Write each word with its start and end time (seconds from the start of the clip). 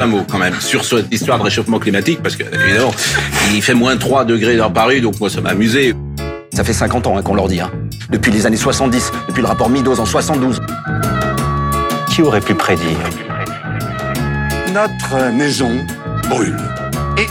Un 0.00 0.06
mot 0.06 0.22
quand 0.26 0.38
même 0.38 0.58
sur 0.60 0.82
cette 0.82 1.12
histoire 1.12 1.38
de 1.38 1.42
réchauffement 1.42 1.78
climatique, 1.78 2.22
parce 2.22 2.34
que 2.34 2.42
évidemment, 2.42 2.94
il 3.52 3.60
fait 3.60 3.74
moins 3.74 3.98
3 3.98 4.24
degrés 4.24 4.56
dans 4.56 4.70
Paris, 4.70 5.02
donc 5.02 5.20
moi 5.20 5.28
ça 5.28 5.42
m'a 5.42 5.50
amusé. 5.50 5.94
Ça 6.54 6.64
fait 6.64 6.72
50 6.72 7.06
ans 7.06 7.18
hein, 7.18 7.22
qu'on 7.22 7.34
leur 7.34 7.48
dit. 7.48 7.60
Hein. 7.60 7.70
Depuis 8.08 8.32
les 8.32 8.46
années 8.46 8.56
70, 8.56 9.12
depuis 9.28 9.42
le 9.42 9.48
rapport 9.48 9.68
Midos 9.68 10.00
en 10.00 10.06
72. 10.06 10.58
Qui 12.08 12.22
aurait 12.22 12.40
pu 12.40 12.54
prédire 12.54 12.96
Notre 14.72 15.32
maison 15.32 15.70
brûle. 16.30 16.56
Et 17.18 17.26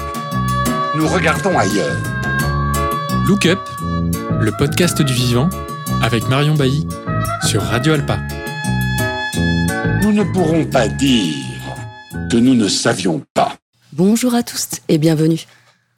nous 0.95 1.07
regardons 1.07 1.57
ailleurs. 1.57 1.97
Look 3.27 3.47
Up, 3.47 3.59
le 4.39 4.51
podcast 4.51 5.01
du 5.01 5.13
vivant, 5.13 5.49
avec 6.03 6.29
Marion 6.29 6.53
Bailly, 6.53 6.87
sur 7.47 7.63
Radio 7.63 7.93
Alpa. 7.93 8.19
Nous 10.03 10.11
ne 10.11 10.23
pourrons 10.23 10.65
pas 10.65 10.87
dire 10.87 11.48
nous 12.37 12.55
ne 12.55 12.67
savions 12.67 13.25
pas. 13.33 13.57
Bonjour 13.93 14.35
à 14.35 14.43
tous 14.43 14.67
et 14.87 14.97
bienvenue. 14.97 15.45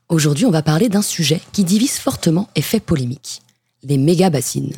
Aujourd'hui, 0.08 0.46
on 0.46 0.52
va 0.52 0.62
parler 0.62 0.88
d'un 0.88 1.02
sujet 1.02 1.42
qui 1.52 1.64
divise 1.64 1.98
fortement 1.98 2.50
et 2.56 2.62
fait 2.62 2.80
polémique 2.80 3.42
les 3.84 3.98
méga-bassines. 3.98 4.76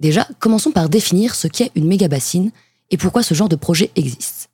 Déjà, 0.00 0.26
commençons 0.40 0.72
par 0.72 0.88
définir 0.88 1.34
ce 1.34 1.46
qu'est 1.46 1.70
une 1.76 1.86
méga-bassine 1.86 2.50
et 2.90 2.96
pourquoi 2.96 3.22
ce 3.22 3.34
genre 3.34 3.48
de 3.48 3.56
projet 3.56 3.90
existe. 3.96 4.48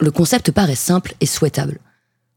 Le 0.00 0.10
concept 0.10 0.50
paraît 0.50 0.74
simple 0.74 1.14
et 1.20 1.26
souhaitable. 1.26 1.78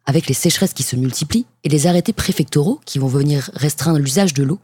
Avec 0.05 0.27
les 0.27 0.33
sécheresses 0.33 0.73
qui 0.73 0.83
se 0.83 0.95
multiplient 0.95 1.45
et 1.63 1.69
les 1.69 1.87
arrêtés 1.87 2.13
préfectoraux 2.13 2.81
qui 2.85 2.99
vont 2.99 3.07
venir 3.07 3.49
restreindre 3.53 3.99
l'usage 3.99 4.33
de 4.33 4.43
l'eau, 4.43 4.59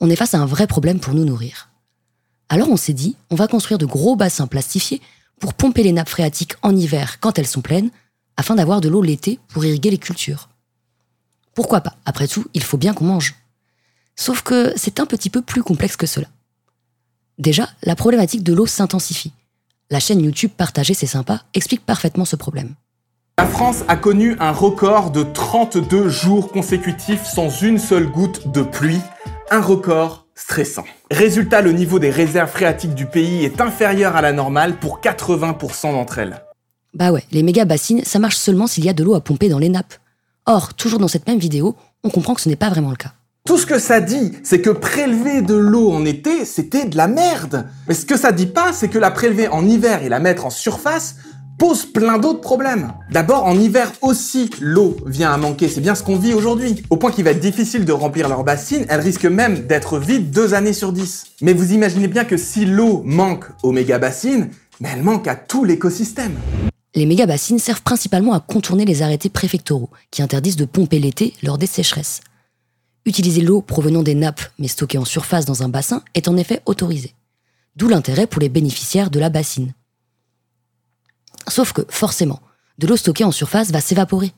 on 0.00 0.10
est 0.10 0.16
face 0.16 0.34
à 0.34 0.38
un 0.38 0.46
vrai 0.46 0.66
problème 0.66 1.00
pour 1.00 1.14
nous 1.14 1.24
nourrir. 1.24 1.70
Alors 2.48 2.70
on 2.70 2.76
s'est 2.76 2.92
dit, 2.92 3.16
on 3.30 3.34
va 3.34 3.48
construire 3.48 3.78
de 3.78 3.86
gros 3.86 4.16
bassins 4.16 4.46
plastifiés 4.46 5.00
pour 5.40 5.54
pomper 5.54 5.82
les 5.82 5.92
nappes 5.92 6.08
phréatiques 6.08 6.54
en 6.62 6.74
hiver 6.74 7.20
quand 7.20 7.38
elles 7.38 7.46
sont 7.46 7.60
pleines, 7.60 7.90
afin 8.36 8.54
d'avoir 8.54 8.80
de 8.80 8.88
l'eau 8.88 9.02
l'été 9.02 9.38
pour 9.48 9.64
irriguer 9.64 9.90
les 9.90 9.98
cultures. 9.98 10.48
Pourquoi 11.54 11.80
pas? 11.80 11.96
Après 12.04 12.26
tout, 12.26 12.44
il 12.54 12.62
faut 12.62 12.78
bien 12.78 12.94
qu'on 12.94 13.04
mange. 13.04 13.34
Sauf 14.16 14.42
que 14.42 14.72
c'est 14.76 15.00
un 15.00 15.06
petit 15.06 15.30
peu 15.30 15.42
plus 15.42 15.62
complexe 15.62 15.96
que 15.96 16.06
cela. 16.06 16.26
Déjà, 17.38 17.68
la 17.82 17.96
problématique 17.96 18.42
de 18.42 18.52
l'eau 18.52 18.66
s'intensifie. 18.66 19.32
La 19.90 20.00
chaîne 20.00 20.20
YouTube 20.20 20.52
Partager 20.56 20.94
c'est 20.94 21.06
sympa 21.06 21.42
explique 21.52 21.84
parfaitement 21.84 22.24
ce 22.24 22.36
problème. 22.36 22.74
La 23.38 23.46
France 23.46 23.82
a 23.88 23.96
connu 23.96 24.36
un 24.38 24.52
record 24.52 25.10
de 25.10 25.24
32 25.24 26.08
jours 26.08 26.52
consécutifs 26.52 27.24
sans 27.24 27.50
une 27.62 27.78
seule 27.78 28.08
goutte 28.08 28.52
de 28.52 28.62
pluie, 28.62 29.00
un 29.50 29.60
record 29.60 30.23
stressant. 30.34 30.84
Résultat, 31.10 31.62
le 31.62 31.72
niveau 31.72 31.98
des 31.98 32.10
réserves 32.10 32.50
phréatiques 32.50 32.94
du 32.94 33.06
pays 33.06 33.44
est 33.44 33.60
inférieur 33.60 34.16
à 34.16 34.22
la 34.22 34.32
normale 34.32 34.78
pour 34.78 35.00
80% 35.00 35.92
d'entre 35.92 36.18
elles. 36.18 36.42
Bah 36.94 37.12
ouais, 37.12 37.24
les 37.32 37.42
méga 37.42 37.64
bassines, 37.64 38.04
ça 38.04 38.18
marche 38.18 38.36
seulement 38.36 38.66
s'il 38.66 38.84
y 38.84 38.88
a 38.88 38.92
de 38.92 39.02
l'eau 39.02 39.14
à 39.14 39.20
pomper 39.20 39.48
dans 39.48 39.58
les 39.58 39.68
nappes. 39.68 39.94
Or, 40.46 40.74
toujours 40.74 40.98
dans 40.98 41.08
cette 41.08 41.26
même 41.26 41.38
vidéo, 41.38 41.74
on 42.02 42.10
comprend 42.10 42.34
que 42.34 42.40
ce 42.40 42.48
n'est 42.48 42.56
pas 42.56 42.70
vraiment 42.70 42.90
le 42.90 42.96
cas. 42.96 43.12
Tout 43.46 43.58
ce 43.58 43.66
que 43.66 43.78
ça 43.78 44.00
dit, 44.00 44.32
c'est 44.42 44.60
que 44.60 44.70
prélever 44.70 45.42
de 45.42 45.54
l'eau 45.54 45.92
en 45.92 46.04
été, 46.06 46.44
c'était 46.46 46.86
de 46.86 46.96
la 46.96 47.08
merde. 47.08 47.66
Mais 47.88 47.94
ce 47.94 48.06
que 48.06 48.16
ça 48.16 48.32
dit 48.32 48.46
pas, 48.46 48.72
c'est 48.72 48.88
que 48.88 48.98
la 48.98 49.10
prélever 49.10 49.48
en 49.48 49.66
hiver 49.66 50.02
et 50.02 50.08
la 50.08 50.18
mettre 50.18 50.46
en 50.46 50.50
surface 50.50 51.16
pose 51.58 51.86
plein 51.86 52.18
d'autres 52.18 52.40
problèmes. 52.40 52.92
D'abord, 53.10 53.44
en 53.44 53.58
hiver 53.58 53.92
aussi, 54.02 54.50
l'eau 54.60 54.96
vient 55.06 55.32
à 55.32 55.36
manquer. 55.36 55.68
C'est 55.68 55.80
bien 55.80 55.94
ce 55.94 56.02
qu'on 56.02 56.16
vit 56.16 56.34
aujourd'hui. 56.34 56.82
Au 56.90 56.96
point 56.96 57.10
qu'il 57.10 57.24
va 57.24 57.30
être 57.30 57.40
difficile 57.40 57.84
de 57.84 57.92
remplir 57.92 58.28
leur 58.28 58.44
bassine, 58.44 58.86
elle 58.88 59.00
risque 59.00 59.26
même 59.26 59.66
d'être 59.66 59.98
vide 59.98 60.30
deux 60.30 60.54
années 60.54 60.72
sur 60.72 60.92
dix. 60.92 61.24
Mais 61.40 61.52
vous 61.52 61.72
imaginez 61.72 62.08
bien 62.08 62.24
que 62.24 62.36
si 62.36 62.66
l'eau 62.66 63.02
manque 63.04 63.44
aux 63.62 63.72
méga 63.72 63.98
bassines, 63.98 64.50
mais 64.80 64.90
elle 64.92 65.02
manque 65.02 65.28
à 65.28 65.36
tout 65.36 65.64
l'écosystème. 65.64 66.36
Les 66.96 67.06
méga-bassines 67.06 67.58
servent 67.58 67.82
principalement 67.82 68.34
à 68.34 68.40
contourner 68.40 68.84
les 68.84 69.02
arrêtés 69.02 69.28
préfectoraux 69.28 69.90
qui 70.12 70.22
interdisent 70.22 70.56
de 70.56 70.64
pomper 70.64 71.00
l'été 71.00 71.34
lors 71.42 71.58
des 71.58 71.66
sécheresses. 71.66 72.20
Utiliser 73.04 73.40
l'eau 73.40 73.60
provenant 73.62 74.04
des 74.04 74.14
nappes 74.14 74.42
mais 74.58 74.68
stockée 74.68 74.98
en 74.98 75.04
surface 75.04 75.44
dans 75.44 75.64
un 75.64 75.68
bassin 75.68 76.02
est 76.14 76.28
en 76.28 76.36
effet 76.36 76.60
autorisé. 76.66 77.14
D'où 77.74 77.88
l'intérêt 77.88 78.28
pour 78.28 78.40
les 78.40 78.48
bénéficiaires 78.48 79.10
de 79.10 79.18
la 79.18 79.28
bassine. 79.28 79.72
Sauf 81.48 81.72
que, 81.72 81.82
forcément, 81.88 82.40
de 82.78 82.86
l'eau 82.86 82.96
stockée 82.96 83.24
en 83.24 83.32
surface 83.32 83.70
va 83.70 83.80
s'évaporer. 83.80 84.32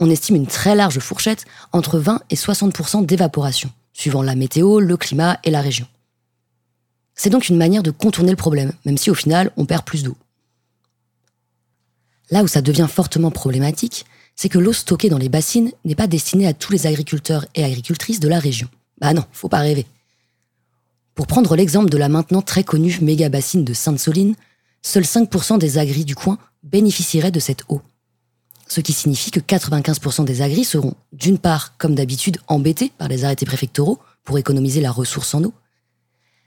On 0.00 0.10
estime 0.10 0.36
une 0.36 0.46
très 0.46 0.74
large 0.74 0.98
fourchette 0.98 1.44
entre 1.72 1.98
20 1.98 2.22
et 2.30 2.34
60% 2.34 3.06
d'évaporation, 3.06 3.70
suivant 3.92 4.22
la 4.22 4.34
météo, 4.34 4.80
le 4.80 4.96
climat 4.96 5.38
et 5.44 5.50
la 5.50 5.60
région. 5.60 5.86
C'est 7.14 7.30
donc 7.30 7.48
une 7.48 7.56
manière 7.56 7.82
de 7.82 7.90
contourner 7.90 8.30
le 8.30 8.36
problème, 8.36 8.72
même 8.84 8.98
si 8.98 9.10
au 9.10 9.14
final 9.14 9.52
on 9.56 9.66
perd 9.66 9.84
plus 9.84 10.02
d'eau. 10.02 10.16
Là 12.30 12.42
où 12.42 12.48
ça 12.48 12.62
devient 12.62 12.88
fortement 12.90 13.30
problématique, 13.30 14.06
c'est 14.34 14.48
que 14.48 14.58
l'eau 14.58 14.72
stockée 14.72 15.10
dans 15.10 15.18
les 15.18 15.28
bassines 15.28 15.70
n'est 15.84 15.94
pas 15.94 16.06
destinée 16.06 16.46
à 16.46 16.54
tous 16.54 16.72
les 16.72 16.86
agriculteurs 16.86 17.44
et 17.54 17.64
agricultrices 17.64 18.20
de 18.20 18.28
la 18.28 18.38
région. 18.38 18.68
Bah 19.00 19.12
non, 19.12 19.24
faut 19.32 19.48
pas 19.48 19.58
rêver. 19.58 19.86
Pour 21.14 21.26
prendre 21.26 21.54
l'exemple 21.56 21.90
de 21.90 21.98
la 21.98 22.08
maintenant 22.08 22.40
très 22.40 22.64
connue 22.64 22.98
méga 23.02 23.28
bassine 23.28 23.64
de 23.64 23.74
Sainte-Soline, 23.74 24.34
seuls 24.82 25.04
5% 25.04 25.58
des 25.58 25.78
agris 25.78 26.04
du 26.04 26.14
coin 26.14 26.38
bénéficieraient 26.62 27.30
de 27.30 27.40
cette 27.40 27.64
eau. 27.68 27.80
Ce 28.68 28.80
qui 28.80 28.92
signifie 28.92 29.30
que 29.30 29.40
95% 29.40 30.24
des 30.24 30.42
agris 30.42 30.64
seront, 30.64 30.94
d'une 31.12 31.38
part, 31.38 31.76
comme 31.76 31.94
d'habitude, 31.94 32.38
embêtés 32.46 32.92
par 32.98 33.08
les 33.08 33.24
arrêtés 33.24 33.46
préfectoraux 33.46 33.98
pour 34.24 34.38
économiser 34.38 34.80
la 34.80 34.90
ressource 34.90 35.34
en 35.34 35.44
eau, 35.44 35.52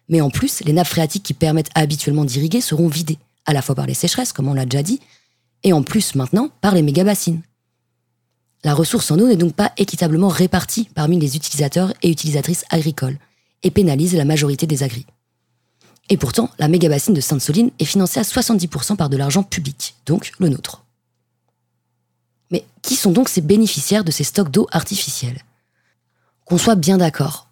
mais 0.10 0.22
en 0.22 0.30
plus, 0.30 0.62
les 0.64 0.74
nappes 0.74 0.88
phréatiques 0.88 1.24
qui 1.24 1.34
permettent 1.34 1.72
habituellement 1.76 2.26
d'irriguer 2.26 2.62
seront 2.62 2.88
vidées, 2.88 3.18
à 3.46 3.54
la 3.54 3.62
fois 3.62 3.76
par 3.76 3.88
les 3.88 3.94
sécheresses, 3.94 4.34
comme 4.34 4.48
on 4.48 4.54
l'a 4.54 4.66
déjà 4.66 4.84
dit, 4.84 5.00
et 5.64 5.74
en 5.74 5.84
plus 5.84 6.16
maintenant 6.16 6.50
par 6.62 6.76
les 6.76 6.82
méga-bassines. 6.82 7.42
La 8.64 8.74
ressource 8.74 9.12
en 9.12 9.20
eau 9.20 9.28
n'est 9.28 9.36
donc 9.36 9.54
pas 9.54 9.72
équitablement 9.78 10.28
répartie 10.28 10.90
parmi 10.96 11.20
les 11.20 11.36
utilisateurs 11.36 11.94
et 12.02 12.10
utilisatrices 12.10 12.66
agricoles 12.70 13.18
et 13.64 13.72
pénalise 13.72 14.16
la 14.16 14.26
majorité 14.26 14.68
des 14.68 14.84
agris. 14.84 15.06
Et 16.10 16.18
pourtant, 16.18 16.50
la 16.60 16.68
méga-bassine 16.68 17.14
de 17.14 17.22
Sainte-Soline 17.22 17.72
est 17.80 17.86
financée 17.86 18.20
à 18.20 18.24
70% 18.24 18.96
par 18.96 19.10
de 19.10 19.18
l'argent 19.18 19.44
public, 19.44 19.96
donc 20.06 20.32
le 20.40 20.50
nôtre. 20.50 20.84
Mais 22.52 22.66
qui 22.82 22.96
sont 22.96 23.12
donc 23.12 23.28
ces 23.28 23.42
bénéficiaires 23.42 24.04
de 24.04 24.12
ces 24.12 24.24
stocks 24.24 24.52
d'eau 24.52 24.68
artificiels? 24.72 25.42
Qu'on 26.46 26.60
soit 26.60 26.76
bien 26.76 26.98
d'accord, 26.98 27.50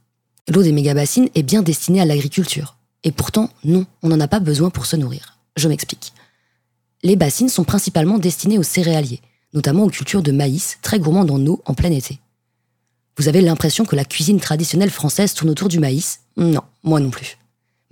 l'eau 0.48 0.62
des 0.62 0.72
méga-bassines 0.72 1.30
est 1.34 1.44
bien 1.44 1.64
destinée 1.64 2.02
à 2.02 2.06
l'agriculture. 2.06 2.78
Et 3.04 3.12
pourtant, 3.12 3.50
non, 3.64 3.86
on 4.04 4.10
n'en 4.10 4.20
a 4.20 4.28
pas 4.28 4.40
besoin 4.40 4.70
pour 4.70 4.86
se 4.86 4.96
nourrir. 4.96 5.40
Je 5.58 5.68
m'explique 5.68 6.14
les 7.04 7.18
bassines 7.18 7.50
sont 7.50 7.66
principalement 7.66 8.18
destinées 8.18 8.58
aux 8.58 8.64
céréaliers, 8.64 9.22
notamment 9.54 9.84
aux 9.84 9.90
cultures 9.90 10.24
de 10.24 10.32
maïs, 10.32 10.78
très 10.82 11.00
gourmandes 11.00 11.32
en 11.32 11.46
eau 11.46 11.62
en 11.66 11.74
plein 11.74 11.92
été. 11.92 12.20
Vous 13.18 13.28
avez 13.28 13.42
l'impression 13.42 13.86
que 13.86 13.96
la 13.96 14.06
cuisine 14.06 14.40
traditionnelle 14.40 14.90
française 14.90 15.34
tourne 15.34 15.52
autour 15.52 15.68
du 15.68 15.80
maïs? 15.80 16.22
Non, 16.38 16.62
moi 16.84 17.00
non 17.00 17.12
plus. 17.12 17.38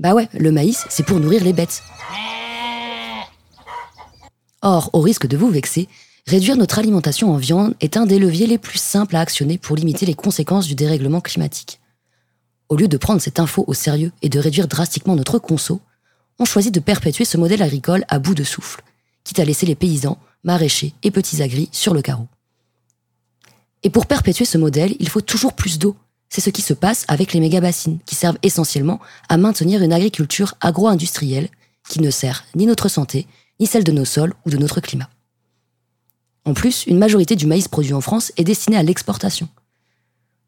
Bah 0.01 0.15
ouais, 0.15 0.27
le 0.33 0.51
maïs, 0.51 0.87
c'est 0.89 1.05
pour 1.05 1.19
nourrir 1.19 1.43
les 1.43 1.53
bêtes. 1.53 1.83
Or, 4.63 4.89
au 4.93 4.99
risque 4.99 5.27
de 5.27 5.37
vous 5.37 5.51
vexer, 5.51 5.87
réduire 6.25 6.57
notre 6.57 6.79
alimentation 6.79 7.31
en 7.31 7.37
viande 7.37 7.75
est 7.81 7.97
un 7.97 8.07
des 8.07 8.17
leviers 8.17 8.47
les 8.47 8.57
plus 8.57 8.79
simples 8.79 9.15
à 9.15 9.19
actionner 9.19 9.59
pour 9.59 9.75
limiter 9.75 10.07
les 10.07 10.15
conséquences 10.15 10.65
du 10.65 10.73
dérèglement 10.73 11.21
climatique. 11.21 11.79
Au 12.67 12.77
lieu 12.77 12.87
de 12.87 12.97
prendre 12.97 13.21
cette 13.21 13.39
info 13.39 13.63
au 13.67 13.75
sérieux 13.75 14.11
et 14.23 14.29
de 14.29 14.39
réduire 14.39 14.67
drastiquement 14.67 15.15
notre 15.15 15.37
conso, 15.37 15.79
on 16.39 16.45
choisit 16.45 16.73
de 16.73 16.79
perpétuer 16.79 17.23
ce 17.23 17.37
modèle 17.37 17.61
agricole 17.61 18.03
à 18.07 18.17
bout 18.17 18.33
de 18.33 18.43
souffle 18.43 18.81
quitte 19.23 19.37
à 19.37 19.45
laisser 19.45 19.67
les 19.67 19.75
paysans, 19.75 20.17
maraîchers 20.43 20.95
et 21.03 21.11
petits 21.11 21.43
agris 21.43 21.69
sur 21.71 21.93
le 21.93 22.01
carreau. 22.01 22.27
Et 23.83 23.91
pour 23.91 24.07
perpétuer 24.07 24.45
ce 24.45 24.57
modèle, 24.57 24.95
il 24.99 25.09
faut 25.09 25.21
toujours 25.21 25.53
plus 25.53 25.77
d'eau. 25.77 25.95
C'est 26.31 26.39
ce 26.39 26.49
qui 26.49 26.61
se 26.61 26.73
passe 26.73 27.03
avec 27.09 27.33
les 27.33 27.41
méga-bassines, 27.41 27.99
qui 28.05 28.15
servent 28.15 28.37
essentiellement 28.41 29.01
à 29.27 29.35
maintenir 29.35 29.83
une 29.83 29.91
agriculture 29.91 30.53
agro-industrielle 30.61 31.49
qui 31.89 31.99
ne 31.99 32.09
sert 32.09 32.45
ni 32.55 32.65
notre 32.65 32.87
santé, 32.87 33.27
ni 33.59 33.67
celle 33.67 33.83
de 33.83 33.91
nos 33.91 34.05
sols 34.05 34.33
ou 34.45 34.49
de 34.49 34.55
notre 34.55 34.79
climat. 34.79 35.09
En 36.45 36.53
plus, 36.53 36.85
une 36.87 36.97
majorité 36.97 37.35
du 37.35 37.47
maïs 37.47 37.67
produit 37.67 37.93
en 37.93 37.99
France 37.99 38.31
est 38.37 38.45
destiné 38.45 38.77
à 38.77 38.83
l'exportation. 38.83 39.49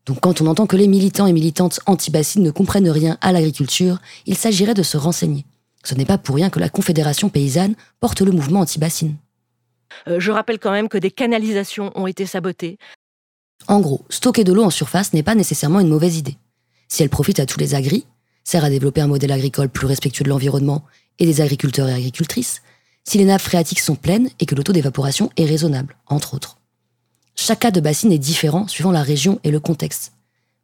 Donc 0.05 0.21
quand 0.21 0.39
on 0.39 0.47
entend 0.47 0.67
que 0.67 0.77
les 0.77 0.87
militants 0.87 1.27
et 1.27 1.33
militantes 1.33 1.81
anti-bassines 1.85 2.43
ne 2.43 2.51
comprennent 2.51 2.89
rien 2.89 3.17
à 3.19 3.33
l'agriculture, 3.33 3.99
il 4.25 4.37
s'agirait 4.37 4.73
de 4.73 4.83
se 4.83 4.95
renseigner. 4.95 5.45
Ce 5.83 5.95
n'est 5.95 6.05
pas 6.05 6.17
pour 6.17 6.35
rien 6.35 6.49
que 6.49 6.59
la 6.59 6.69
Confédération 6.69 7.27
paysanne 7.27 7.75
porte 7.99 8.21
le 8.21 8.31
mouvement 8.31 8.61
anti-bassine. 8.61 9.17
Euh, 10.07 10.21
je 10.21 10.31
rappelle 10.31 10.59
quand 10.59 10.71
même 10.71 10.87
que 10.87 10.97
des 10.97 11.11
canalisations 11.11 11.91
ont 11.95 12.07
été 12.07 12.25
sabotées. 12.25 12.77
En 13.67 13.79
gros, 13.79 14.03
stocker 14.09 14.43
de 14.43 14.53
l'eau 14.53 14.63
en 14.63 14.69
surface 14.69 15.13
n'est 15.13 15.23
pas 15.23 15.35
nécessairement 15.35 15.79
une 15.79 15.87
mauvaise 15.87 16.17
idée. 16.17 16.37
Si 16.87 17.03
elle 17.03 17.09
profite 17.09 17.39
à 17.39 17.45
tous 17.45 17.59
les 17.59 17.75
agris, 17.75 18.05
sert 18.43 18.63
à 18.63 18.69
développer 18.69 19.01
un 19.01 19.07
modèle 19.07 19.31
agricole 19.31 19.69
plus 19.69 19.87
respectueux 19.87 20.23
de 20.23 20.29
l'environnement 20.29 20.83
et 21.19 21.25
des 21.25 21.41
agriculteurs 21.41 21.87
et 21.87 21.93
agricultrices, 21.93 22.61
si 23.03 23.17
les 23.17 23.25
nappes 23.25 23.41
phréatiques 23.41 23.79
sont 23.79 23.95
pleines 23.95 24.29
et 24.39 24.45
que 24.45 24.55
le 24.55 24.63
taux 24.63 24.73
d'évaporation 24.73 25.29
est 25.37 25.45
raisonnable, 25.45 25.95
entre 26.07 26.33
autres. 26.33 26.57
Chaque 27.35 27.59
cas 27.59 27.71
de 27.71 27.81
bassine 27.81 28.11
est 28.11 28.19
différent 28.19 28.67
suivant 28.67 28.91
la 28.91 29.01
région 29.01 29.39
et 29.43 29.51
le 29.51 29.59
contexte. 29.59 30.13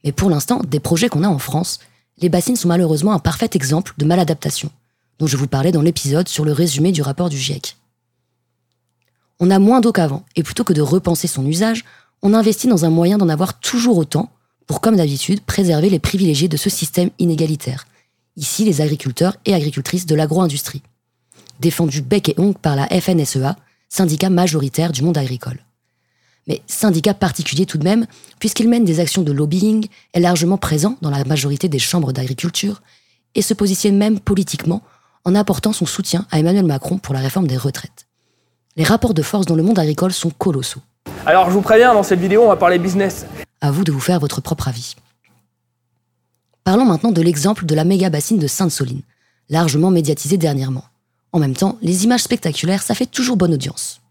Mais 0.04 0.12
pour 0.12 0.30
l'instant, 0.30 0.62
des 0.66 0.80
projets 0.80 1.10
qu'on 1.10 1.24
a 1.24 1.30
en 1.30 1.40
France, 1.40 1.80
les 2.20 2.30
bassines 2.30 2.56
sont 2.56 2.68
malheureusement 2.68 3.14
un 3.14 3.20
parfait 3.20 3.50
exemple 3.54 3.94
de 3.98 4.06
maladaptation 4.06 4.72
dont 5.20 5.28
je 5.28 5.38
vous 5.38 5.48
parlais 5.48 5.72
dans 5.72 5.82
l'épisode 5.82 6.28
sur 6.28 6.46
le 6.46 6.54
résumé 6.54 6.92
du 6.92 7.02
rapport 7.02 7.30
du 7.30 7.38
GIEC. 7.38 7.76
On 9.42 9.52
a 9.52 9.60
moins 9.60 9.82
d'eau 9.82 9.92
qu'avant, 9.92 10.26
et 10.36 10.44
plutôt 10.44 10.64
que 10.64 10.74
de 10.74 10.82
repenser 10.82 11.28
son 11.28 11.46
usage, 11.46 11.86
on 12.22 12.34
investit 12.34 12.68
dans 12.68 12.86
un 12.86 12.90
moyen 12.90 13.18
d'en 13.18 13.30
avoir 13.30 13.60
toujours 13.60 13.98
autant, 13.98 14.30
pour, 14.68 14.82
comme 14.82 14.98
d'habitude, 14.98 15.42
préserver 15.42 15.90
les 15.90 16.00
privilégiés 16.00 16.48
de 16.48 16.58
ce 16.58 16.70
système 16.70 17.10
inégalitaire. 17.18 17.88
Ici, 18.36 18.64
les 18.64 18.82
agriculteurs 18.82 19.36
et 19.46 19.54
agricultrices 19.54 20.06
de 20.06 20.16
l'agro-industrie. 20.16 20.84
Défendus 21.60 22.02
bec 22.02 22.30
et 22.30 22.36
ongle 22.38 22.58
par 22.58 22.76
la 22.76 22.88
FNSEA, 22.88 23.56
syndicat 23.90 24.30
majoritaire 24.30 24.92
du 24.92 25.02
monde 25.02 25.18
agricole. 25.18 25.60
Mais 26.48 26.62
syndicat 26.68 27.14
particulier 27.14 27.66
tout 27.66 27.78
de 27.78 27.84
même, 27.84 28.06
puisqu'il 28.40 28.70
mène 28.70 28.86
des 28.86 29.00
actions 29.00 29.24
de 29.24 29.32
lobbying, 29.32 29.88
est 30.14 30.20
largement 30.20 30.58
présent 30.58 30.98
dans 31.02 31.10
la 31.10 31.24
majorité 31.26 31.68
des 31.68 31.80
chambres 31.80 32.14
d'agriculture, 32.14 32.82
et 33.36 33.42
se 33.42 33.54
positionne 33.54 33.98
même 33.98 34.20
politiquement 34.20 34.82
en 35.26 35.36
apportant 35.36 35.74
son 35.74 35.86
soutien 35.86 36.26
à 36.32 36.40
Emmanuel 36.40 36.66
Macron 36.66 36.98
pour 36.98 37.14
la 37.14 37.20
réforme 37.20 37.48
des 37.48 37.58
retraites. 37.58 38.08
Les 38.76 38.84
rapports 38.84 39.14
de 39.14 39.22
force 39.22 39.46
dans 39.46 39.56
le 39.56 39.64
monde 39.64 39.80
agricole 39.80 40.14
sont 40.14 40.30
colossaux. 40.30 40.82
Alors 41.26 41.50
je 41.50 41.54
vous 41.54 41.62
préviens, 41.62 41.94
dans 41.94 42.04
cette 42.04 42.20
vidéo, 42.20 42.44
on 42.44 42.48
va 42.48 42.56
parler 42.56 42.80
business. 42.80 43.26
À 43.62 43.72
vous 43.72 43.84
de 43.84 43.92
vous 43.92 44.00
faire 44.00 44.20
votre 44.20 44.42
propre 44.42 44.68
avis. 44.68 44.96
Parlons 46.64 46.86
maintenant 46.86 47.12
de 47.12 47.22
l'exemple 47.22 47.66
de 47.66 47.76
la 47.76 47.84
méga 47.84 48.10
bassine 48.10 48.40
de 48.40 48.48
Sainte-Soline, 48.48 49.02
largement 49.50 49.92
médiatisée 49.92 50.38
dernièrement. 50.38 50.86
En 51.32 51.40
même 51.40 51.56
temps, 51.56 51.78
les 51.82 52.06
images 52.06 52.24
spectaculaires, 52.24 52.82
ça 52.82 52.96
fait 52.96 53.06
toujours 53.06 53.38
bonne 53.38 53.54
audience. 53.54 54.02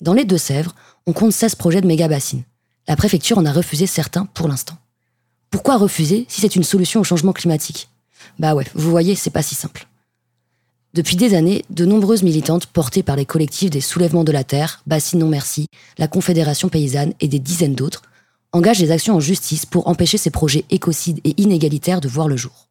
Dans 0.00 0.12
les 0.12 0.24
Deux-Sèvres, 0.24 0.74
on 1.06 1.12
compte 1.12 1.32
16 1.32 1.54
projets 1.54 1.80
de 1.80 1.86
méga 1.86 2.08
bassines. 2.08 2.44
La 2.86 2.96
préfecture 2.96 3.38
en 3.38 3.46
a 3.46 3.52
refusé 3.52 3.86
certains 3.86 4.26
pour 4.26 4.48
l'instant. 4.48 4.76
Pourquoi 5.50 5.76
refuser 5.76 6.26
si 6.28 6.40
c'est 6.40 6.56
une 6.56 6.62
solution 6.62 7.00
au 7.00 7.04
changement 7.04 7.32
climatique? 7.32 7.88
Bah 8.38 8.54
ouais, 8.54 8.66
vous 8.74 8.90
voyez, 8.90 9.14
c'est 9.14 9.30
pas 9.30 9.42
si 9.42 9.54
simple. 9.54 9.86
Depuis 10.98 11.14
des 11.14 11.34
années, 11.34 11.64
de 11.70 11.84
nombreuses 11.84 12.24
militantes 12.24 12.66
portées 12.66 13.04
par 13.04 13.14
les 13.14 13.24
collectifs 13.24 13.70
des 13.70 13.80
Soulèvements 13.80 14.24
de 14.24 14.32
la 14.32 14.42
Terre, 14.42 14.82
Bassine 14.88 15.20
Non 15.20 15.28
Merci, 15.28 15.68
la 15.96 16.08
Confédération 16.08 16.68
Paysanne 16.68 17.12
et 17.20 17.28
des 17.28 17.38
dizaines 17.38 17.76
d'autres 17.76 18.02
engagent 18.50 18.80
des 18.80 18.90
actions 18.90 19.14
en 19.14 19.20
justice 19.20 19.64
pour 19.64 19.86
empêcher 19.86 20.18
ces 20.18 20.30
projets 20.30 20.64
écocides 20.70 21.20
et 21.22 21.40
inégalitaires 21.40 22.00
de 22.00 22.08
voir 22.08 22.26
le 22.26 22.36
jour. 22.36 22.66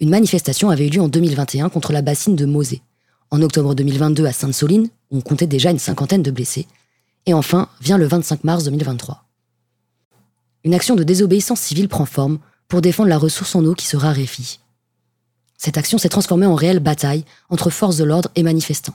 Une 0.00 0.10
manifestation 0.10 0.68
avait 0.68 0.88
eu 0.88 0.90
lieu 0.90 1.00
en 1.00 1.08
2021 1.08 1.70
contre 1.70 1.94
la 1.94 2.02
bassine 2.02 2.36
de 2.36 2.44
Mosée. 2.44 2.82
En 3.30 3.40
octobre 3.40 3.74
2022 3.74 4.26
à 4.26 4.32
Sainte-Soline, 4.34 4.90
on 5.10 5.22
comptait 5.22 5.46
déjà 5.46 5.70
une 5.70 5.78
cinquantaine 5.78 6.22
de 6.22 6.30
blessés. 6.30 6.66
Et 7.24 7.32
enfin, 7.32 7.70
vient 7.80 7.96
le 7.96 8.06
25 8.06 8.44
mars 8.44 8.64
2023. 8.64 9.24
Une 10.64 10.74
action 10.74 10.96
de 10.96 11.02
désobéissance 11.02 11.60
civile 11.60 11.88
prend 11.88 12.04
forme 12.04 12.38
pour 12.68 12.82
défendre 12.82 13.08
la 13.08 13.16
ressource 13.16 13.56
en 13.56 13.64
eau 13.64 13.74
qui 13.74 13.86
se 13.86 13.96
raréfie. 13.96 14.60
Cette 15.58 15.76
action 15.76 15.98
s'est 15.98 16.08
transformée 16.08 16.46
en 16.46 16.54
réelle 16.54 16.78
bataille 16.78 17.24
entre 17.50 17.68
forces 17.68 17.96
de 17.96 18.04
l'ordre 18.04 18.30
et 18.36 18.44
manifestants. 18.44 18.94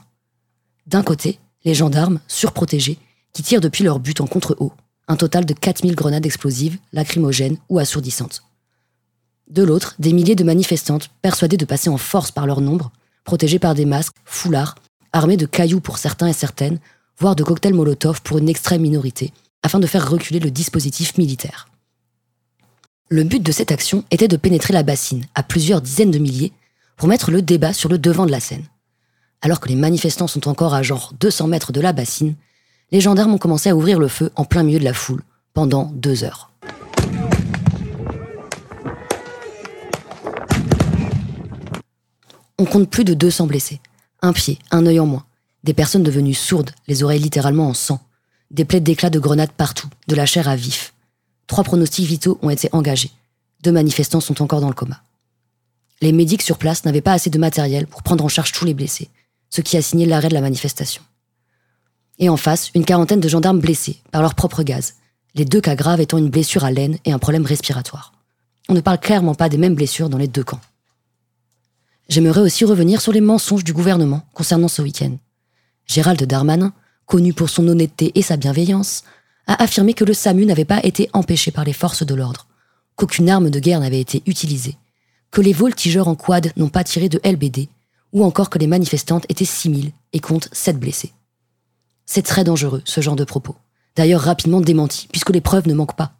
D'un 0.86 1.02
côté, 1.02 1.38
les 1.64 1.74
gendarmes, 1.74 2.20
surprotégés, 2.26 2.98
qui 3.32 3.42
tirent 3.42 3.60
depuis 3.60 3.84
leur 3.84 4.00
but 4.00 4.20
en 4.20 4.26
contre-eau, 4.26 4.72
un 5.06 5.16
total 5.16 5.44
de 5.44 5.52
4000 5.52 5.94
grenades 5.94 6.24
explosives, 6.24 6.78
lacrymogènes 6.92 7.58
ou 7.68 7.78
assourdissantes. 7.78 8.42
De 9.48 9.62
l'autre, 9.62 9.94
des 9.98 10.14
milliers 10.14 10.36
de 10.36 10.44
manifestantes, 10.44 11.10
persuadées 11.20 11.58
de 11.58 11.66
passer 11.66 11.90
en 11.90 11.98
force 11.98 12.30
par 12.30 12.46
leur 12.46 12.62
nombre, 12.62 12.90
protégées 13.24 13.58
par 13.58 13.74
des 13.74 13.84
masques, 13.84 14.16
foulards, 14.24 14.76
armées 15.12 15.36
de 15.36 15.46
cailloux 15.46 15.80
pour 15.80 15.98
certains 15.98 16.28
et 16.28 16.32
certaines, 16.32 16.78
voire 17.18 17.36
de 17.36 17.44
cocktails 17.44 17.74
Molotov 17.74 18.22
pour 18.22 18.38
une 18.38 18.48
extrême 18.48 18.82
minorité, 18.82 19.32
afin 19.62 19.80
de 19.80 19.86
faire 19.86 20.10
reculer 20.10 20.40
le 20.40 20.50
dispositif 20.50 21.18
militaire. 21.18 21.68
Le 23.10 23.22
but 23.22 23.42
de 23.42 23.52
cette 23.52 23.70
action 23.70 24.02
était 24.10 24.28
de 24.28 24.38
pénétrer 24.38 24.72
la 24.72 24.82
bassine, 24.82 25.26
à 25.34 25.42
plusieurs 25.42 25.82
dizaines 25.82 26.10
de 26.10 26.18
milliers, 26.18 26.52
pour 26.96 27.06
mettre 27.06 27.30
le 27.30 27.42
débat 27.42 27.74
sur 27.74 27.90
le 27.90 27.98
devant 27.98 28.24
de 28.24 28.30
la 28.30 28.40
scène. 28.40 28.64
Alors 29.42 29.60
que 29.60 29.68
les 29.68 29.76
manifestants 29.76 30.26
sont 30.26 30.48
encore 30.48 30.72
à 30.72 30.82
genre 30.82 31.12
200 31.20 31.48
mètres 31.48 31.70
de 31.70 31.82
la 31.82 31.92
bassine, 31.92 32.34
les 32.92 33.02
gendarmes 33.02 33.34
ont 33.34 33.38
commencé 33.38 33.68
à 33.68 33.76
ouvrir 33.76 33.98
le 33.98 34.08
feu 34.08 34.32
en 34.36 34.46
plein 34.46 34.62
milieu 34.62 34.78
de 34.78 34.84
la 34.84 34.94
foule, 34.94 35.22
pendant 35.52 35.92
deux 35.94 36.24
heures. 36.24 36.50
On 42.56 42.64
compte 42.64 42.88
plus 42.88 43.04
de 43.04 43.12
200 43.12 43.48
blessés. 43.48 43.80
Un 44.22 44.32
pied, 44.32 44.58
un 44.70 44.86
œil 44.86 44.98
en 44.98 45.06
moins. 45.06 45.26
Des 45.62 45.74
personnes 45.74 46.04
devenues 46.04 46.32
sourdes, 46.32 46.70
les 46.88 47.02
oreilles 47.02 47.20
littéralement 47.20 47.68
en 47.68 47.74
sang. 47.74 48.00
Des 48.50 48.64
plaies 48.64 48.80
d'éclats 48.80 49.10
de 49.10 49.18
grenades 49.18 49.52
partout, 49.52 49.88
de 50.08 50.14
la 50.14 50.24
chair 50.24 50.48
à 50.48 50.56
vif. 50.56 50.93
Trois 51.46 51.64
pronostics 51.64 52.06
vitaux 52.06 52.38
ont 52.42 52.50
été 52.50 52.68
engagés. 52.72 53.12
Deux 53.62 53.72
manifestants 53.72 54.20
sont 54.20 54.42
encore 54.42 54.60
dans 54.60 54.68
le 54.68 54.74
coma. 54.74 55.02
Les 56.00 56.12
médics 56.12 56.42
sur 56.42 56.58
place 56.58 56.84
n'avaient 56.84 57.00
pas 57.00 57.12
assez 57.12 57.30
de 57.30 57.38
matériel 57.38 57.86
pour 57.86 58.02
prendre 58.02 58.24
en 58.24 58.28
charge 58.28 58.52
tous 58.52 58.64
les 58.64 58.74
blessés, 58.74 59.08
ce 59.50 59.60
qui 59.60 59.76
a 59.76 59.82
signé 59.82 60.06
l'arrêt 60.06 60.28
de 60.28 60.34
la 60.34 60.40
manifestation. 60.40 61.02
Et 62.18 62.28
en 62.28 62.36
face, 62.36 62.70
une 62.74 62.84
quarantaine 62.84 63.20
de 63.20 63.28
gendarmes 63.28 63.60
blessés 63.60 63.98
par 64.10 64.22
leur 64.22 64.34
propre 64.34 64.62
gaz, 64.62 64.94
les 65.34 65.44
deux 65.44 65.60
cas 65.60 65.74
graves 65.74 66.00
étant 66.00 66.18
une 66.18 66.30
blessure 66.30 66.64
à 66.64 66.70
l'aine 66.70 66.98
et 67.04 67.12
un 67.12 67.18
problème 67.18 67.46
respiratoire. 67.46 68.12
On 68.68 68.74
ne 68.74 68.80
parle 68.80 69.00
clairement 69.00 69.34
pas 69.34 69.48
des 69.48 69.58
mêmes 69.58 69.74
blessures 69.74 70.08
dans 70.08 70.18
les 70.18 70.28
deux 70.28 70.44
camps. 70.44 70.60
J'aimerais 72.08 72.40
aussi 72.40 72.64
revenir 72.64 73.00
sur 73.00 73.12
les 73.12 73.20
mensonges 73.20 73.64
du 73.64 73.72
gouvernement 73.72 74.22
concernant 74.32 74.68
ce 74.68 74.82
week-end. 74.82 75.16
Gérald 75.86 76.22
Darmanin, 76.24 76.72
connu 77.06 77.32
pour 77.32 77.48
son 77.48 77.66
honnêteté 77.66 78.12
et 78.14 78.22
sa 78.22 78.36
bienveillance, 78.36 79.04
a 79.46 79.62
affirmé 79.62 79.94
que 79.94 80.04
le 80.04 80.14
SAMU 80.14 80.46
n'avait 80.46 80.64
pas 80.64 80.84
été 80.84 81.08
empêché 81.12 81.50
par 81.50 81.64
les 81.64 81.72
forces 81.72 82.04
de 82.04 82.14
l'ordre, 82.14 82.46
qu'aucune 82.96 83.28
arme 83.28 83.50
de 83.50 83.58
guerre 83.58 83.80
n'avait 83.80 84.00
été 84.00 84.22
utilisée, 84.26 84.76
que 85.30 85.40
les 85.40 85.52
voltigeurs 85.52 86.08
en 86.08 86.14
quad 86.14 86.52
n'ont 86.56 86.68
pas 86.68 86.84
tiré 86.84 87.08
de 87.08 87.20
LBD, 87.24 87.68
ou 88.12 88.24
encore 88.24 88.50
que 88.50 88.58
les 88.58 88.66
manifestantes 88.66 89.26
étaient 89.28 89.44
6000 89.44 89.92
et 90.12 90.20
comptent 90.20 90.48
7 90.52 90.78
blessés. 90.78 91.12
C'est 92.06 92.22
très 92.22 92.44
dangereux, 92.44 92.82
ce 92.84 93.00
genre 93.00 93.16
de 93.16 93.24
propos. 93.24 93.56
D'ailleurs 93.96 94.22
rapidement 94.22 94.60
démenti, 94.60 95.08
puisque 95.10 95.30
les 95.30 95.40
preuves 95.40 95.68
ne 95.68 95.74
manquent 95.74 95.96
pas. 95.96 96.12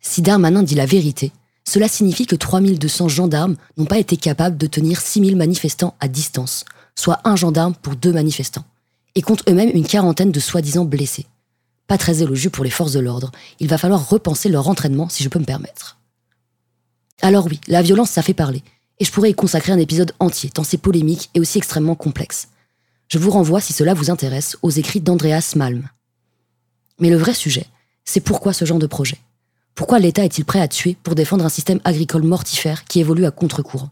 Si 0.00 0.22
Darmanin 0.22 0.62
dit 0.62 0.74
la 0.74 0.86
vérité, 0.86 1.32
cela 1.68 1.88
signifie 1.88 2.26
que 2.26 2.36
3200 2.36 3.08
gendarmes 3.08 3.56
n'ont 3.76 3.86
pas 3.86 3.98
été 3.98 4.16
capables 4.16 4.56
de 4.56 4.66
tenir 4.66 5.00
6000 5.00 5.36
manifestants 5.36 5.94
à 6.00 6.08
distance, 6.08 6.64
soit 6.94 7.20
un 7.24 7.36
gendarme 7.36 7.74
pour 7.74 7.96
deux 7.96 8.12
manifestants, 8.12 8.64
et 9.14 9.22
comptent 9.22 9.48
eux-mêmes 9.48 9.72
une 9.74 9.86
quarantaine 9.86 10.30
de 10.30 10.40
soi-disant 10.40 10.84
blessés. 10.84 11.26
Pas 11.86 11.98
très 11.98 12.22
élogieux 12.22 12.50
pour 12.50 12.64
les 12.64 12.70
forces 12.70 12.92
de 12.92 13.00
l'ordre, 13.00 13.30
il 13.60 13.68
va 13.68 13.78
falloir 13.78 14.08
repenser 14.08 14.48
leur 14.48 14.68
entraînement 14.68 15.08
si 15.08 15.22
je 15.22 15.28
peux 15.28 15.38
me 15.38 15.44
permettre. 15.44 15.98
Alors 17.22 17.46
oui, 17.46 17.60
la 17.68 17.82
violence 17.82 18.10
ça 18.10 18.22
fait 18.22 18.34
parler, 18.34 18.62
et 18.98 19.04
je 19.04 19.12
pourrais 19.12 19.30
y 19.30 19.34
consacrer 19.34 19.72
un 19.72 19.78
épisode 19.78 20.12
entier, 20.18 20.50
tant 20.50 20.64
c'est 20.64 20.76
polémique 20.76 21.30
et 21.34 21.40
aussi 21.40 21.58
extrêmement 21.58 21.94
complexe. 21.94 22.48
Je 23.08 23.18
vous 23.18 23.30
renvoie, 23.30 23.60
si 23.60 23.72
cela 23.72 23.94
vous 23.94 24.10
intéresse, 24.10 24.56
aux 24.62 24.70
écrits 24.70 25.00
d'Andreas 25.00 25.52
Malm. 25.54 25.88
Mais 26.98 27.10
le 27.10 27.16
vrai 27.16 27.34
sujet, 27.34 27.66
c'est 28.04 28.20
pourquoi 28.20 28.52
ce 28.52 28.64
genre 28.64 28.78
de 28.78 28.86
projet? 28.86 29.18
Pourquoi 29.76 29.98
l'État 29.98 30.24
est-il 30.24 30.44
prêt 30.44 30.60
à 30.60 30.68
tuer 30.68 30.96
pour 31.02 31.14
défendre 31.14 31.44
un 31.44 31.50
système 31.50 31.80
agricole 31.84 32.22
mortifère 32.22 32.84
qui 32.84 32.98
évolue 32.98 33.26
à 33.26 33.30
contre-courant? 33.30 33.90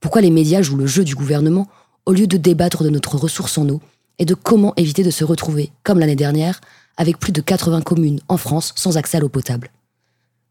Pourquoi 0.00 0.20
les 0.20 0.30
médias 0.30 0.62
jouent 0.62 0.76
le 0.76 0.86
jeu 0.86 1.02
du 1.02 1.14
gouvernement 1.14 1.66
au 2.06 2.12
lieu 2.12 2.26
de 2.26 2.36
débattre 2.36 2.84
de 2.84 2.90
notre 2.90 3.16
ressource 3.16 3.56
en 3.56 3.68
eau 3.68 3.80
et 4.18 4.26
de 4.26 4.34
comment 4.34 4.74
éviter 4.76 5.02
de 5.02 5.10
se 5.10 5.24
retrouver, 5.24 5.72
comme 5.82 5.98
l'année 5.98 6.14
dernière, 6.14 6.60
avec 6.96 7.18
plus 7.18 7.32
de 7.32 7.40
80 7.40 7.82
communes 7.82 8.20
en 8.28 8.36
France 8.36 8.72
sans 8.76 8.96
accès 8.96 9.16
à 9.16 9.20
l'eau 9.20 9.28
potable 9.28 9.70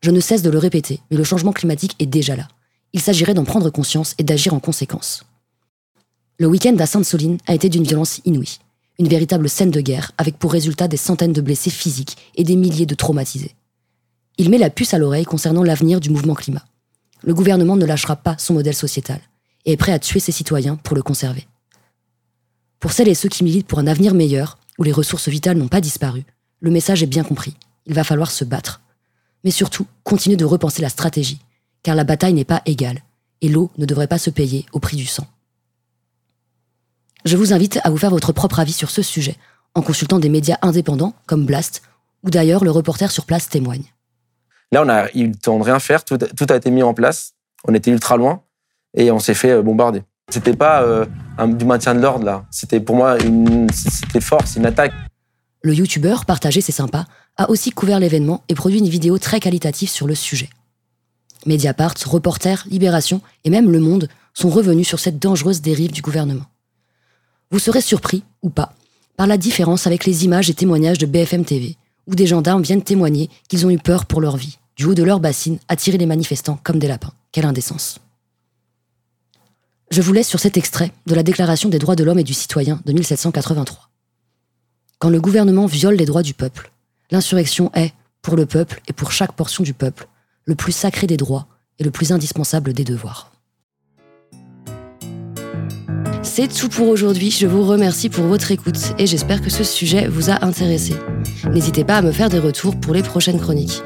Je 0.01 0.11
ne 0.11 0.19
cesse 0.19 0.41
de 0.41 0.49
le 0.49 0.57
répéter, 0.57 1.01
mais 1.09 1.17
le 1.17 1.23
changement 1.23 1.53
climatique 1.53 1.95
est 1.99 2.05
déjà 2.05 2.35
là. 2.35 2.47
Il 2.93 3.01
s'agirait 3.01 3.33
d'en 3.33 3.43
prendre 3.43 3.69
conscience 3.69 4.13
et 4.17 4.23
d'agir 4.23 4.53
en 4.53 4.59
conséquence. 4.59 5.23
Le 6.39 6.47
week-end 6.47 6.75
à 6.79 6.85
Sainte-Soline 6.85 7.37
a 7.47 7.55
été 7.55 7.69
d'une 7.69 7.83
violence 7.83 8.21
inouïe. 8.25 8.59
Une 8.99 9.07
véritable 9.07 9.49
scène 9.49 9.71
de 9.71 9.81
guerre, 9.81 10.11
avec 10.17 10.37
pour 10.37 10.51
résultat 10.51 10.87
des 10.87 10.97
centaines 10.97 11.33
de 11.33 11.41
blessés 11.41 11.69
physiques 11.69 12.17
et 12.35 12.43
des 12.43 12.55
milliers 12.55 12.85
de 12.85 12.95
traumatisés. 12.95 13.55
Il 14.37 14.49
met 14.49 14.57
la 14.57 14.69
puce 14.69 14.93
à 14.93 14.97
l'oreille 14.97 15.25
concernant 15.25 15.63
l'avenir 15.63 15.99
du 15.99 16.09
mouvement 16.09 16.35
climat. 16.35 16.65
Le 17.21 17.33
gouvernement 17.33 17.75
ne 17.75 17.85
lâchera 17.85 18.15
pas 18.15 18.35
son 18.37 18.53
modèle 18.53 18.75
sociétal 18.75 19.19
et 19.65 19.73
est 19.73 19.77
prêt 19.77 19.93
à 19.93 19.99
tuer 19.99 20.19
ses 20.19 20.31
citoyens 20.31 20.75
pour 20.75 20.95
le 20.95 21.03
conserver. 21.03 21.47
Pour 22.79 22.91
celles 22.91 23.07
et 23.07 23.15
ceux 23.15 23.29
qui 23.29 23.43
militent 23.43 23.67
pour 23.67 23.79
un 23.79 23.87
avenir 23.87 24.13
meilleur, 24.13 24.57
où 24.77 24.83
les 24.83 24.91
ressources 24.91 25.29
vitales 25.29 25.57
n'ont 25.57 25.67
pas 25.67 25.81
disparu, 25.81 26.23
le 26.59 26.71
message 26.71 27.03
est 27.03 27.07
bien 27.07 27.23
compris. 27.23 27.55
Il 27.85 27.93
va 27.93 28.03
falloir 28.03 28.31
se 28.31 28.45
battre. 28.45 28.81
Mais 29.43 29.51
surtout, 29.51 29.85
continuer 30.03 30.37
de 30.37 30.45
repenser 30.45 30.81
la 30.81 30.89
stratégie, 30.89 31.39
car 31.83 31.95
la 31.95 32.03
bataille 32.03 32.33
n'est 32.33 32.45
pas 32.45 32.61
égale, 32.65 33.01
et 33.41 33.49
l'eau 33.49 33.71
ne 33.77 33.85
devrait 33.85 34.07
pas 34.07 34.17
se 34.17 34.29
payer 34.29 34.65
au 34.71 34.79
prix 34.79 34.95
du 34.95 35.05
sang. 35.05 35.27
Je 37.25 37.37
vous 37.37 37.53
invite 37.53 37.79
à 37.83 37.89
vous 37.89 37.97
faire 37.97 38.09
votre 38.09 38.31
propre 38.31 38.59
avis 38.59 38.73
sur 38.73 38.89
ce 38.89 39.01
sujet, 39.01 39.37
en 39.75 39.81
consultant 39.81 40.19
des 40.19 40.29
médias 40.29 40.57
indépendants 40.61 41.13
comme 41.25 41.45
Blast, 41.45 41.81
ou 42.23 42.29
d'ailleurs 42.29 42.63
le 42.63 42.71
reporter 42.71 43.11
sur 43.11 43.25
place 43.25 43.49
témoigne. 43.49 43.83
Là, 44.71 44.83
on 44.83 44.89
a 44.89 45.11
eu 45.13 45.27
le 45.27 45.35
temps 45.35 45.59
de 45.59 45.63
rien 45.63 45.79
faire, 45.79 46.03
tout, 46.03 46.17
a 46.17 46.55
été 46.55 46.71
mis 46.71 46.83
en 46.83 46.93
place, 46.93 47.33
on 47.67 47.73
était 47.73 47.91
ultra 47.91 48.17
loin, 48.17 48.41
et 48.93 49.11
on 49.11 49.19
s'est 49.19 49.33
fait 49.33 49.51
euh, 49.51 49.61
bombarder. 49.61 50.03
C'était 50.29 50.55
pas 50.55 50.81
euh, 50.83 51.05
du 51.45 51.65
maintien 51.65 51.95
de 51.95 51.99
l'ordre, 51.99 52.25
là. 52.25 52.45
C'était 52.49 52.79
pour 52.79 52.95
moi 52.95 53.21
une 53.21 53.67
c'était 53.71 54.21
force, 54.21 54.55
une 54.55 54.65
attaque. 54.65 54.93
Le 55.61 55.73
youtubeur, 55.73 56.25
partagé 56.25 56.61
c'est 56.61 56.71
sympa, 56.71 57.05
a 57.37 57.49
aussi 57.49 57.71
couvert 57.71 57.99
l'événement 57.99 58.43
et 58.49 58.55
produit 58.55 58.79
une 58.79 58.89
vidéo 58.89 59.17
très 59.17 59.39
qualitative 59.39 59.89
sur 59.89 60.07
le 60.07 60.15
sujet. 60.15 60.49
Mediapart, 61.45 61.95
Reporter, 62.05 62.65
Libération 62.69 63.21
et 63.43 63.49
même 63.49 63.71
Le 63.71 63.79
Monde 63.79 64.07
sont 64.33 64.49
revenus 64.49 64.87
sur 64.87 64.99
cette 64.99 65.19
dangereuse 65.19 65.61
dérive 65.61 65.91
du 65.91 66.01
gouvernement. 66.01 66.45
Vous 67.51 67.59
serez 67.59 67.81
surpris, 67.81 68.23
ou 68.41 68.49
pas, 68.49 68.73
par 69.15 69.27
la 69.27 69.37
différence 69.37 69.87
avec 69.87 70.05
les 70.05 70.25
images 70.25 70.49
et 70.49 70.53
témoignages 70.53 70.97
de 70.97 71.05
BFM 71.05 71.45
TV, 71.45 71.77
où 72.07 72.15
des 72.15 72.27
gendarmes 72.27 72.63
viennent 72.63 72.81
témoigner 72.81 73.29
qu'ils 73.47 73.65
ont 73.65 73.69
eu 73.69 73.77
peur 73.77 74.05
pour 74.05 74.21
leur 74.21 74.37
vie, 74.37 74.57
du 74.75 74.85
haut 74.85 74.95
de 74.95 75.03
leur 75.03 75.19
bassine, 75.19 75.59
à 75.67 75.75
tirer 75.75 75.97
les 75.97 76.05
manifestants 76.05 76.59
comme 76.63 76.79
des 76.79 76.87
lapins. 76.87 77.13
Quelle 77.31 77.45
indécence. 77.45 77.99
Je 79.93 80.01
vous 80.01 80.11
laisse 80.11 80.27
sur 80.27 80.39
cet 80.39 80.57
extrait 80.57 80.91
de 81.05 81.13
la 81.13 81.21
Déclaration 81.21 81.69
des 81.69 81.77
droits 81.77 81.95
de 81.95 82.03
l'homme 82.03 82.17
et 82.17 82.23
du 82.23 82.33
citoyen 82.33 82.81
de 82.83 82.93
1783. 82.93 83.91
Quand 84.97 85.11
le 85.11 85.21
gouvernement 85.21 85.67
viole 85.67 85.93
les 85.93 86.07
droits 86.07 86.23
du 86.23 86.33
peuple, 86.33 86.71
l'insurrection 87.11 87.69
est, 87.75 87.93
pour 88.23 88.35
le 88.35 88.47
peuple 88.47 88.81
et 88.87 88.93
pour 88.93 89.11
chaque 89.11 89.33
portion 89.33 89.63
du 89.63 89.75
peuple, 89.75 90.07
le 90.45 90.55
plus 90.55 90.71
sacré 90.71 91.05
des 91.05 91.15
droits 91.15 91.45
et 91.77 91.83
le 91.83 91.91
plus 91.91 92.11
indispensable 92.11 92.73
des 92.73 92.83
devoirs. 92.83 93.33
C'est 96.23 96.47
tout 96.47 96.69
pour 96.69 96.87
aujourd'hui. 96.87 97.29
Je 97.29 97.45
vous 97.45 97.61
remercie 97.61 98.09
pour 98.09 98.25
votre 98.25 98.51
écoute 98.51 98.95
et 98.97 99.05
j'espère 99.05 99.43
que 99.43 99.51
ce 99.51 99.63
sujet 99.63 100.07
vous 100.07 100.31
a 100.31 100.43
intéressé. 100.43 100.95
N'hésitez 101.51 101.83
pas 101.83 101.97
à 101.97 102.01
me 102.01 102.11
faire 102.11 102.29
des 102.29 102.39
retours 102.39 102.79
pour 102.79 102.95
les 102.95 103.03
prochaines 103.03 103.39
chroniques. 103.39 103.83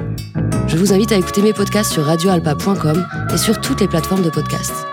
Je 0.69 0.77
vous 0.77 0.93
invite 0.93 1.11
à 1.11 1.17
écouter 1.17 1.41
mes 1.41 1.51
podcasts 1.51 1.91
sur 1.91 2.05
radioalpa.com 2.05 3.05
et 3.33 3.37
sur 3.37 3.59
toutes 3.59 3.81
les 3.81 3.89
plateformes 3.89 4.23
de 4.23 4.29
podcasts. 4.29 4.85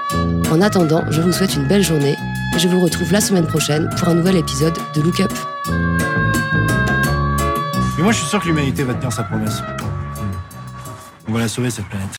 En 0.51 0.61
attendant, 0.61 1.03
je 1.11 1.21
vous 1.21 1.33
souhaite 1.33 1.55
une 1.57 1.67
belle 1.67 1.83
journée 1.83 2.17
et 2.55 2.59
je 2.59 2.69
vous 2.69 2.81
retrouve 2.81 3.13
la 3.13 3.21
semaine 3.21 3.47
prochaine 3.47 3.91
pour 3.99 4.09
un 4.09 4.15
nouvel 4.15 4.37
épisode 4.37 4.75
de 4.95 5.03
Look 5.03 5.21
Up. 5.21 5.33
Mais 7.97 8.03
moi, 8.03 8.13
je 8.13 8.19
suis 8.19 8.27
sûr 8.29 8.41
que 8.41 8.47
l'humanité 8.47 8.85
va 8.85 8.95
tenir 8.95 9.13
sa 9.13 9.25
promesse. 9.25 9.63
On 11.27 11.33
va 11.33 11.41
la 11.41 11.49
sauver, 11.49 11.71
cette 11.71 11.87
planète. 11.87 12.09